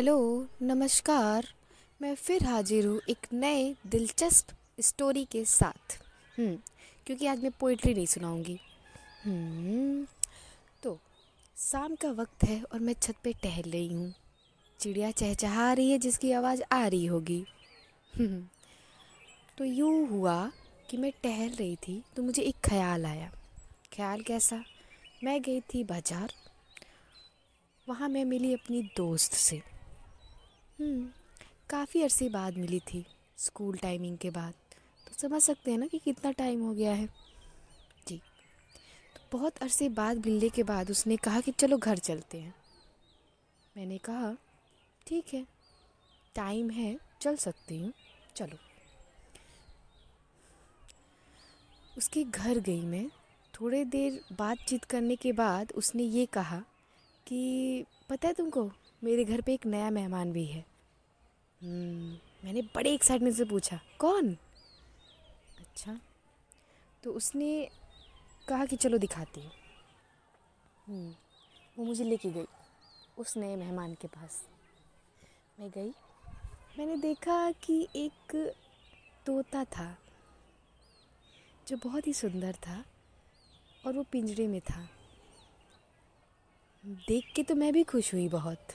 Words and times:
Hello 0.00 0.46
नमस्कार। 0.62 1.46
मैं 2.00 2.14
फिर 2.14 2.44
हाजिर 2.44 2.86
हूँ 2.86 3.00
एक 3.08 3.26
नए 3.32 3.76
दिलचस्प 3.86 4.46
स्टोरी 4.80 5.24
के 5.24 5.44
साथ। 5.44 5.96
हम्म, 6.38 6.56
क्योंकि 7.06 7.26
आज 7.26 7.42
मैं 7.42 7.50
पोइट्री 7.60 7.94
नहीं 7.94 8.06
सुनाऊँगी। 8.06 8.58
हम्म, 9.24 10.06
तो 10.82 10.98
शाम 11.56 11.94
का 11.94 12.10
वक्त 12.10 12.44
है 12.44 12.62
और 12.62 12.80
मैं 12.80 12.94
छत 13.02 13.14
पे 13.24 13.32
टहल 13.32 13.70
रही 13.70 13.92
हूँ। 13.92 14.14
चिड़िया 14.80 15.10
चहचहा 15.10 15.72
रही 15.72 15.90
है 15.90 15.98
जिसकी 15.98 16.32
आवाज़ 16.32 16.62
आ 16.72 16.86
रही 16.86 17.06
होगी। 17.06 17.44
हम्म, 18.14 18.42
तो 19.58 19.64
यूँ 19.64 20.08
हुआ 20.08 20.52
कि 20.90 20.96
मैं 20.96 21.12
टहल 21.22 21.50
रही 21.50 21.76
थी 21.76 22.02
तो 22.16 22.22
मुझे 22.22 22.42
एक 22.42 22.56
ख्याल 22.64 23.06
आया। 23.06 23.32
ख्याल 23.92 24.20
कैसा? 24.20 24.64
मैं 25.24 25.42
गई 25.42 25.60
थी 25.60 25.84
बाज़ार। 25.84 26.32
वहाँ 27.88 28.08
मैं 28.08 28.24
मिली 28.24 28.54
अपनी 28.54 28.82
दोस्त 28.96 29.32
से। 29.32 29.69
काफ़ी 30.80 32.02
अरसे 32.02 32.28
बाद 32.28 32.56
मिली 32.58 32.78
थी 32.80 33.04
स्कूल 33.38 33.76
टाइमिंग 33.76 34.18
के 34.18 34.30
बाद। 34.30 34.54
तो 35.06 35.12
समझ 35.18 35.42
सकते 35.42 35.70
हैं 35.70 35.78
ना 35.78 35.86
कि 35.86 35.98
कितना 35.98 36.30
टाइम 36.32 36.62
हो 36.62 36.72
गया 36.74 36.92
है। 36.92 37.06
जी 38.08 38.16
तो 39.16 39.20
बहुत 39.32 39.58
अरसे 39.58 39.88
बाद 39.88 40.26
मिलने 40.26 40.48
के 40.48 40.62
बाद 40.62 40.90
उसने 40.90 41.16
कहा 41.16 41.40
कि 41.40 41.52
चलो 41.52 41.78
घर 41.78 41.98
चलते 41.98 42.38
हैं। 42.38 42.54
मैंने 43.76 43.98
कहा 43.98 44.34
ठीक 45.06 45.34
है 45.34 45.46
टाइम 46.34 46.70
है 46.70 46.98
चल 47.20 47.36
सकती 47.36 47.78
हूँ 47.80 47.92
चलो। 48.36 48.58
उसके 51.98 52.24
घर 52.24 52.58
गई 52.58 52.80
मैं। 52.80 53.08
थोड़े 53.54 53.84
देर 53.84 54.20
बातचीत 54.32 54.84
करने 54.84 55.16
के 55.16 55.32
बाद 55.32 55.72
उसने 55.72 56.02
ये 56.02 56.26
कहा 56.26 56.58
कि 57.26 57.84
पता 58.10 58.28
है 58.28 58.34
तुमको 58.34 58.70
मेरे 59.04 59.24
घर 59.24 59.40
पे 59.40 59.54
एक 59.54 59.66
नया 59.66 59.90
मेहमान 59.90 60.32
भी 60.32 60.44
है। 60.44 60.58
हम्म, 60.58 60.69
मैंने 61.60 62.62
बड़े 62.74 62.92
एक्साइटमेंट 62.92 63.36
से 63.36 63.44
पूछा 63.44 63.80
कौन? 63.98 64.36
अच्छा 65.58 65.98
तो 67.02 67.12
उसने 67.12 67.68
कहा 68.48 68.66
कि 68.66 68.76
चलो 68.76 68.98
दिखाती 68.98 69.40
हूँ। 69.40 69.50
हम्म, 70.86 71.14
वो 71.78 71.84
मुझे 71.84 72.04
लेके 72.04 72.30
गई 72.30 72.46
उस 73.18 73.36
नए 73.36 73.56
मेहमान 73.56 73.94
के 73.94 74.08
पास। 74.08 74.42
मैं 75.60 75.70
गई 75.70 75.90
मैंने 76.78 76.96
देखा 76.96 77.50
कि 77.52 77.86
एक 77.96 78.36
तोता 79.26 79.64
था 79.64 79.96
जो 81.68 81.76
बहुत 81.76 82.06
ही 82.06 82.12
सुंदर 82.12 82.54
था 82.66 82.84
और 83.86 83.96
वो 83.96 84.02
पिंजरे 84.02 84.46
में 84.48 84.60
था। 84.60 84.88
देख 86.84 87.32
के 87.36 87.42
तो 87.42 87.54
मैं 87.54 87.72
भी 87.72 87.82
खुश 87.84 88.12
हुई 88.14 88.28
बहुत। 88.28 88.72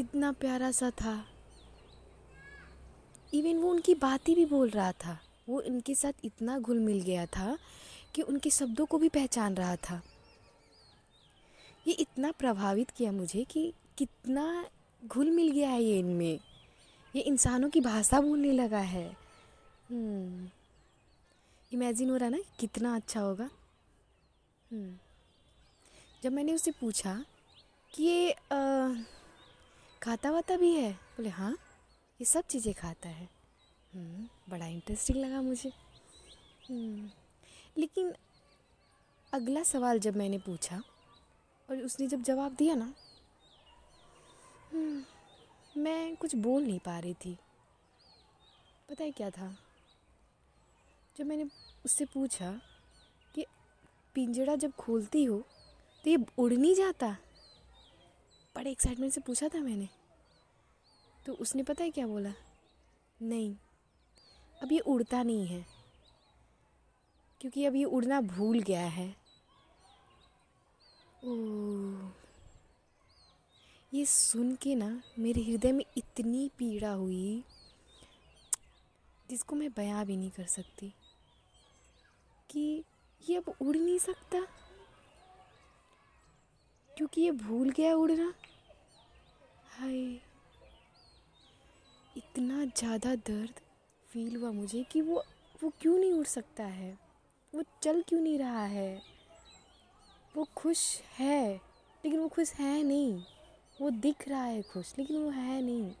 इतना 0.00 0.32
प्यारा 0.32 0.70
सा 0.70 0.90
था। 0.90 1.26
इवन 3.34 3.58
वो 3.58 3.70
उनकी 3.70 3.94
बातें 3.94 4.34
भी 4.34 4.46
बोल 4.46 4.68
रहा 4.68 4.92
था। 4.92 5.20
वो 5.48 5.60
इनके 5.60 5.94
साथ 5.94 6.12
इतना 6.24 6.58
घुल 6.58 6.78
मिल 6.78 7.00
गया 7.00 7.26
था 7.26 7.58
कि 8.14 8.22
उनके 8.22 8.50
शब्दों 8.50 8.86
को 8.86 8.98
भी 8.98 9.08
पहचान 9.08 9.54
रहा 9.54 9.76
था। 9.76 10.02
ये 11.86 11.92
इतना 11.92 12.32
प्रभावित 12.32 12.90
किया 12.90 13.12
मुझे 13.12 13.44
कि 13.44 13.74
कितना 13.98 14.66
घुल 15.06 15.30
मिल 15.30 15.50
गया 15.52 15.70
है 15.70 15.82
ये 15.82 15.98
इनमें। 15.98 16.40
ये 17.16 17.22
इंसानों 17.22 17.70
की 17.70 17.80
भाषा 17.80 18.20
बोलने 18.20 18.52
लगा 18.52 18.78
है। 18.78 19.16
Imagine 21.72 22.06
hmm. 22.06 22.10
हो 22.10 22.16
रहा 22.16 22.28
ना 22.28 22.38
कितना 22.60 22.96
अच्छा 22.96 23.20
होगा। 23.20 23.50
हम्म। 24.72 24.98
जब 26.22 26.32
मैंने 26.32 26.54
उससे 26.54 26.70
पूछा 26.70 27.24
कि 27.94 28.02
ये 28.02 28.32
आ, 28.32 28.94
खाता 30.02 30.30
वाता 30.30 30.56
भी 30.56 30.72
है? 30.74 30.92
बोले 30.92 31.28
हाँ 31.28 31.52
ये 32.20 32.24
सब 32.24 32.46
चीज़ें 32.46 32.72
खाता 32.74 33.08
है। 33.08 33.28
हम्म, 33.94 34.28
बड़ा 34.48 34.66
इंटरेस्टिंग 34.66 35.18
लगा 35.18 35.40
मुझे। 35.42 35.72
हम्म, 36.68 37.10
लेकिन 37.78 38.12
अगला 39.32 39.62
सवाल 39.62 39.98
जब 39.98 40.16
मैंने 40.16 40.38
पूछा 40.38 40.82
और 41.68 41.76
उसने 41.76 42.06
जब 42.06 42.22
जवाब 42.22 42.54
दिया 42.54 42.74
ना 42.74 42.94
हम्म, 44.72 45.04
मैं 45.76 46.16
कुछ 46.16 46.34
बोल 46.34 46.62
नहीं 46.62 46.78
पा 46.78 46.98
रही 46.98 47.14
थी। 47.14 47.36
पता 48.90 49.04
है 49.04 49.10
क्या 49.10 49.30
था? 49.30 49.56
जब 51.16 51.26
मैंने 51.26 51.48
उससे 51.84 52.04
पूछा 52.04 52.60
कि 53.34 53.46
पिंजड़ा 54.14 54.56
जब 54.56 54.72
खोलती 54.72 55.24
हो 55.24 55.38
तो 56.04 56.10
ये 56.10 56.18
उड़ 56.38 56.52
नहीं 56.52 56.74
जाता? 56.74 57.16
बड़े 58.60 58.70
एक्साइटमेंट 58.70 59.12
से 59.12 59.20
पूछा 59.20 59.48
था 59.48 59.58
मैंने। 59.58 59.88
तो 61.26 61.34
उसने 61.34 61.62
पता 61.62 61.84
है 61.84 61.90
क्या 61.90 62.06
बोला? 62.06 62.32
नहीं, 63.22 63.56
अब 64.62 64.72
ये 64.72 64.78
उड़ता 64.78 65.22
नहीं 65.22 65.46
है। 65.46 65.66
क्योंकि 67.40 67.64
अब 67.64 67.74
ये 67.74 67.84
उड़ना 67.84 68.20
भूल 68.20 68.60
गया 68.60 68.86
है। 68.86 69.16
ओ 71.24 71.34
ये 73.94 74.06
सुन 74.06 74.56
के 74.56 74.74
ना 74.74 75.02
मेरे 75.18 75.42
हृदय 75.42 75.72
में 75.72 75.84
इतनी 75.96 76.50
पीड़ा 76.58 76.92
हुई, 76.92 77.44
जिसको 79.30 79.56
मैं 79.56 79.72
बयां 79.72 80.06
भी 80.06 80.16
नहीं 80.16 80.30
कर 80.30 80.46
सकती, 80.46 80.94
कि 82.50 82.84
ये 83.30 83.36
अब 83.36 83.54
उड़ 83.60 83.76
नहीं 83.76 83.98
सकता। 83.98 84.40
क्योंकि 86.96 87.20
ये 87.20 87.30
भूल 87.30 87.70
गया 87.70 87.94
उड़ना। 87.94 88.34
इतना 92.60 92.72
ज़्यादा 92.76 93.14
दर्द 93.16 93.60
फील 94.10 94.36
हुआ 94.36 94.50
मुझे 94.50 94.82
कि 94.82 95.00
वो 95.00 95.22
वो 95.62 95.70
क्यों 95.80 95.98
नहीं 95.98 96.12
उड़ 96.12 96.26
सकता 96.26 96.64
है? 96.64 96.90
वो 97.52 97.62
चल 97.82 98.02
क्यों 98.08 98.20
नहीं 98.20 98.38
रहा 98.38 98.64
है? 98.64 99.02
वो 100.36 100.46
खुश 100.56 100.80
है, 101.18 101.54
लेकिन 102.04 102.18
वो 102.20 102.28
खुश 102.28 102.52
है 102.52 102.82
नहीं। 102.82 103.22
वो 103.80 103.90
दिख 103.90 104.28
रहा 104.28 104.42
है 104.44 104.62
खुश, 104.62 104.92
लेकिन 104.98 105.16
वो 105.16 105.30
है 105.30 105.60
नहीं। 105.62 105.94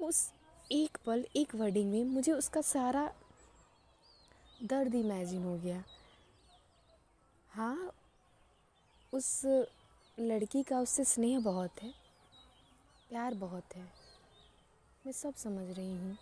उस 0.00 0.32
एक 0.72 0.98
पल, 1.06 1.26
एक 1.36 1.54
वर्डिंग 1.54 1.92
में 1.92 2.04
मुझे 2.04 2.32
उसका 2.32 2.60
सारा 2.62 3.10
दर्द 4.64 4.94
इमेजिन 4.94 5.42
हो 5.42 5.56
गया। 5.58 5.82
हाँ 7.50 7.92
उस 9.12 9.40
लड़की 10.18 10.62
का, 10.62 10.80
उससे 10.80 11.04
स्नेह 11.04 11.40
बहुत 11.40 11.82
है, 11.82 11.92
प्यार 13.10 13.34
बहुत 13.34 13.76
है। 13.76 14.02
मैं 15.06 15.12
सब 15.12 15.34
समझ 15.34 15.76
रही 15.76 15.92
हूँ। 15.92 16.16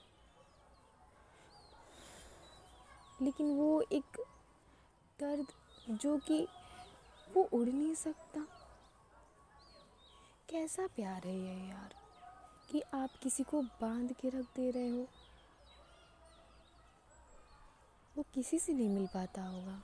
लेकिन 3.22 3.46
वो 3.46 3.84
एक 3.92 4.22
दर्द 5.20 5.46
जो 5.90 6.18
कि 6.18 6.46
वो 7.34 7.42
उड़ 7.42 7.68
नहीं 7.68 7.94
सकता। 7.94 8.46
कैसा 10.48 10.86
प्यार 10.86 11.26
है 11.26 11.38
ये 11.38 11.68
यार 11.68 11.94
कि 12.70 12.80
आप 12.94 13.10
किसी 13.22 13.42
को 13.42 13.62
बाँध 13.62 14.12
के 14.12 14.28
रख 14.28 14.44
दे 14.44 14.70
रहे 14.70 14.88
हो। 14.88 15.06
वो 18.16 18.24
किसी 18.34 18.58
से 18.58 18.72
नहीं 18.72 18.88
मिल 18.88 19.06
पाता 19.06 19.42
होगा। 19.42 19.82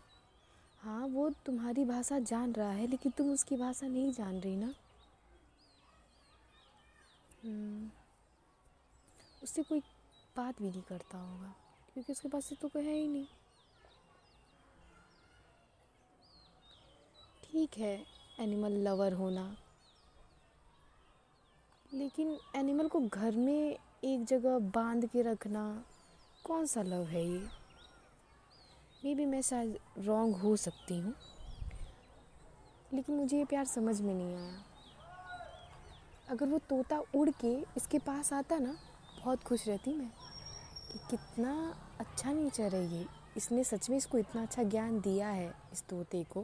हाँ 0.81 1.07
वो 1.07 1.31
तुम्हारी 1.31 1.85
भाषा 1.85 2.19
जान 2.19 2.53
रहा 2.53 2.71
है 2.71 2.87
लेकिन 2.87 3.13
तुम 3.13 3.33
उसकी 3.33 3.57
भाषा 3.57 3.87
नहीं 3.87 4.13
जान 4.13 4.41
रही 4.41 4.57
ना? 4.57 4.75
हम्म, 7.45 7.76
उससे 9.47 9.63
कोई 9.63 9.81
बात 10.37 10.61
भी 10.63 10.69
नहीं 10.69 10.81
करता 10.83 11.19
होगा, 11.19 11.49
क्योंकि 11.95 12.13
उसके 12.13 12.29
पास 12.29 12.49
तो 12.61 12.69
कोई 12.69 12.83
है 12.85 12.95
ही 12.95 13.07
नहीं। 13.09 13.27
ठीक 17.45 17.77
है 17.79 17.95
एनिमल 18.41 18.73
लवर 18.83 19.13
होना। 19.13 19.45
लेकिन 21.93 22.37
एनिमल 22.57 22.89
को 22.89 23.01
घर 23.01 23.37
में 23.37 23.79
एक 24.05 24.25
जगह 24.25 24.59
बाँध 24.75 25.07
के 25.07 25.23
रखना, 25.23 25.63
कौन 26.45 26.67
सा 26.67 26.83
लव 26.83 27.05
है 27.05 27.25
ये? 27.25 27.39
मे 29.05 29.15
भी 29.15 29.27
मैं 29.27 29.43
शायद 29.43 29.79
रॉन्ग 29.99 30.37
हो 30.37 30.57
सकती 30.57 30.99
हूँ, 30.99 31.15
लेकिन 32.95 33.17
मुझे 33.17 33.39
ये 33.39 33.45
प्यार 33.45 33.65
समझ 33.67 34.01
में 34.01 34.13
नहीं 34.15 34.35
आया। 34.35 34.63
अगर 36.31 36.47
वो 36.47 36.59
तोता 36.69 37.01
उड़ 37.15 37.29
के 37.41 37.55
इसके 37.77 37.99
पास 38.01 38.33
आता 38.33 38.59
ना 38.59 38.77
बहुत 39.27 39.43
खुश 39.43 39.67
रहती 39.69 39.93
मैं 39.95 40.09
कि 40.91 40.99
कितना 41.11 41.53
अच्छा 42.01 42.33
नेचर 42.33 42.75
है 42.75 42.83
ये। 42.93 43.07
इसने 43.37 43.63
सच 43.65 43.89
में 43.91 43.97
इसको 43.97 44.19
इतना 44.19 44.43
अच्छा 44.43 44.63
ज्ञान 44.65 45.01
दिया 45.01 45.29
है 45.29 45.49
इस 45.73 45.83
तोते 45.89 46.23
को 46.25 46.43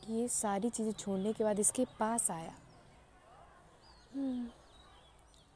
कि 0.00 0.12
ये 0.12 0.28
सारी 0.28 0.70
चीज़ें 0.70 0.92
छोड़ने 0.92 1.32
के 1.32 1.44
बाद 1.44 1.58
इसके 1.60 1.84
पास 1.98 2.30
आया। 2.30 2.54
हम्म, 4.14 4.46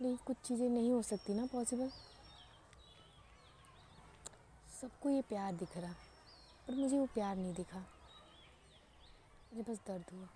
लेकिन 0.00 0.16
कुछ 0.26 0.36
चीज़ें 0.44 0.68
नहीं 0.68 0.90
हो 0.92 1.00
सकती 1.02 1.34
ना 1.34 1.46
पॉसिबल 1.52 1.88
सबको 4.80 5.10
ये 5.10 5.22
प्यार 5.28 5.54
दिख 5.54 5.76
रहा 5.76 5.92
पर 6.66 6.74
मुझे 6.74 6.98
वो 6.98 7.06
प्यार 7.14 7.36
नहीं 7.36 7.54
दिखा। 7.54 7.78
मुझे 9.54 9.70
बस 9.72 9.80
दर्द 9.88 10.14
हुआ। 10.14 10.28